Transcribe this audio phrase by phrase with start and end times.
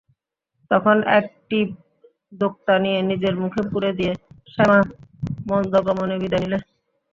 [0.71, 1.69] তখন এক টিপ
[2.33, 4.13] দোক্তা নিয়ে নিজের মুখে পুরে দিয়ে
[4.47, 4.77] শ্যামা
[5.47, 6.57] মন্দগমনে বিদায় নিলে।